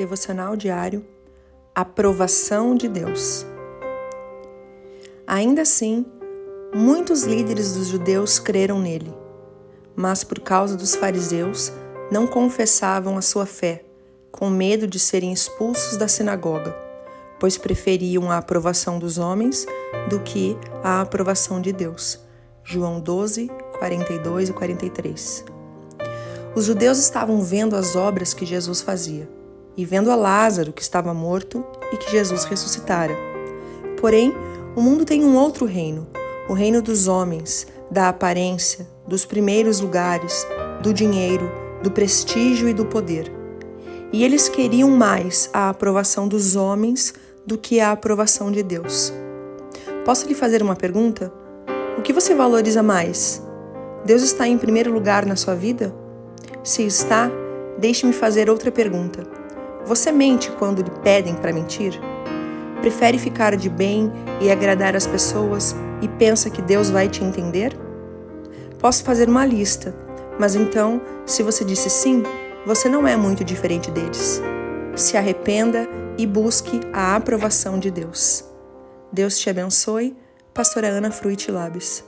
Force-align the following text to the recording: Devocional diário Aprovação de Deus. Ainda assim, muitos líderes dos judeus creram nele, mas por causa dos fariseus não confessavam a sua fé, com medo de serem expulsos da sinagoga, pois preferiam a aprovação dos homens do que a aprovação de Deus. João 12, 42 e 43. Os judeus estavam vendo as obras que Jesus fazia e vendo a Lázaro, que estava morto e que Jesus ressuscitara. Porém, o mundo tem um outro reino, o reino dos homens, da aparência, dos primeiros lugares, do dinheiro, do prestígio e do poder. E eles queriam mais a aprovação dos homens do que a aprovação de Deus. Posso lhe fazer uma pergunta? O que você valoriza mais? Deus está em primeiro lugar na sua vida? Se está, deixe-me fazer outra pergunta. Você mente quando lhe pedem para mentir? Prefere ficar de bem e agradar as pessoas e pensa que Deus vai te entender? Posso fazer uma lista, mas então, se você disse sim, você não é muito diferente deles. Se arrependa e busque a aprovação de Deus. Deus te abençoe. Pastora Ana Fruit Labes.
Devocional 0.00 0.56
diário 0.56 1.04
Aprovação 1.74 2.74
de 2.74 2.88
Deus. 2.88 3.44
Ainda 5.26 5.60
assim, 5.60 6.06
muitos 6.74 7.24
líderes 7.24 7.74
dos 7.74 7.88
judeus 7.88 8.38
creram 8.38 8.80
nele, 8.80 9.12
mas 9.94 10.24
por 10.24 10.40
causa 10.40 10.74
dos 10.74 10.94
fariseus 10.94 11.70
não 12.10 12.26
confessavam 12.26 13.18
a 13.18 13.20
sua 13.20 13.44
fé, 13.44 13.84
com 14.32 14.48
medo 14.48 14.86
de 14.86 14.98
serem 14.98 15.34
expulsos 15.34 15.98
da 15.98 16.08
sinagoga, 16.08 16.74
pois 17.38 17.58
preferiam 17.58 18.30
a 18.30 18.38
aprovação 18.38 18.98
dos 18.98 19.18
homens 19.18 19.66
do 20.08 20.18
que 20.20 20.56
a 20.82 21.02
aprovação 21.02 21.60
de 21.60 21.74
Deus. 21.74 22.18
João 22.64 23.00
12, 23.00 23.50
42 23.78 24.48
e 24.48 24.52
43. 24.54 25.44
Os 26.56 26.64
judeus 26.64 26.96
estavam 26.96 27.42
vendo 27.42 27.76
as 27.76 27.94
obras 27.94 28.32
que 28.32 28.46
Jesus 28.46 28.80
fazia 28.80 29.38
e 29.80 29.84
vendo 29.86 30.10
a 30.10 30.14
Lázaro, 30.14 30.74
que 30.74 30.82
estava 30.82 31.14
morto 31.14 31.64
e 31.90 31.96
que 31.96 32.10
Jesus 32.10 32.44
ressuscitara. 32.44 33.16
Porém, 33.98 34.34
o 34.76 34.82
mundo 34.82 35.06
tem 35.06 35.24
um 35.24 35.36
outro 35.36 35.64
reino, 35.64 36.06
o 36.50 36.52
reino 36.52 36.82
dos 36.82 37.08
homens, 37.08 37.66
da 37.90 38.10
aparência, 38.10 38.86
dos 39.08 39.24
primeiros 39.24 39.80
lugares, 39.80 40.46
do 40.82 40.92
dinheiro, 40.92 41.50
do 41.82 41.90
prestígio 41.90 42.68
e 42.68 42.74
do 42.74 42.84
poder. 42.84 43.32
E 44.12 44.22
eles 44.22 44.50
queriam 44.50 44.90
mais 44.90 45.48
a 45.50 45.70
aprovação 45.70 46.28
dos 46.28 46.56
homens 46.56 47.14
do 47.46 47.56
que 47.56 47.80
a 47.80 47.90
aprovação 47.90 48.52
de 48.52 48.62
Deus. 48.62 49.10
Posso 50.04 50.28
lhe 50.28 50.34
fazer 50.34 50.62
uma 50.62 50.76
pergunta? 50.76 51.32
O 51.96 52.02
que 52.02 52.12
você 52.12 52.34
valoriza 52.34 52.82
mais? 52.82 53.42
Deus 54.04 54.22
está 54.22 54.46
em 54.46 54.58
primeiro 54.58 54.92
lugar 54.92 55.24
na 55.24 55.36
sua 55.36 55.54
vida? 55.54 55.94
Se 56.62 56.82
está, 56.82 57.30
deixe-me 57.78 58.12
fazer 58.12 58.50
outra 58.50 58.70
pergunta. 58.70 59.39
Você 59.86 60.12
mente 60.12 60.50
quando 60.52 60.82
lhe 60.82 60.90
pedem 61.02 61.34
para 61.34 61.52
mentir? 61.52 61.98
Prefere 62.80 63.18
ficar 63.18 63.56
de 63.56 63.68
bem 63.68 64.10
e 64.40 64.50
agradar 64.50 64.96
as 64.96 65.06
pessoas 65.06 65.74
e 66.00 66.08
pensa 66.08 66.50
que 66.50 66.62
Deus 66.62 66.90
vai 66.90 67.08
te 67.08 67.22
entender? 67.22 67.76
Posso 68.78 69.04
fazer 69.04 69.28
uma 69.28 69.44
lista, 69.44 69.94
mas 70.38 70.54
então, 70.54 71.00
se 71.26 71.42
você 71.42 71.64
disse 71.64 71.90
sim, 71.90 72.22
você 72.64 72.88
não 72.88 73.06
é 73.06 73.16
muito 73.16 73.44
diferente 73.44 73.90
deles. 73.90 74.40
Se 74.96 75.16
arrependa 75.16 75.88
e 76.16 76.26
busque 76.26 76.80
a 76.92 77.16
aprovação 77.16 77.78
de 77.78 77.90
Deus. 77.90 78.44
Deus 79.12 79.38
te 79.38 79.50
abençoe. 79.50 80.16
Pastora 80.52 80.88
Ana 80.88 81.10
Fruit 81.10 81.50
Labes. 81.50 82.04